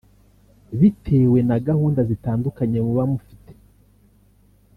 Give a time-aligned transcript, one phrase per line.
[0.79, 3.51] Bitewe na gahunda zitandukanye muba mufite